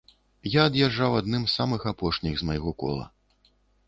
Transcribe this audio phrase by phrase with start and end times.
[0.51, 3.05] Я ад'язджаў адным з самых апошніх з майго кола.